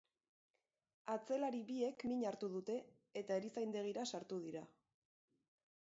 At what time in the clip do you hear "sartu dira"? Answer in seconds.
4.15-4.65